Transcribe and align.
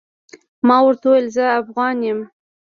ما 0.67 0.77
ورته 0.85 1.05
وويل 1.09 1.27
زه 1.35 1.45
افغان 1.61 1.97
يم. 2.09 2.19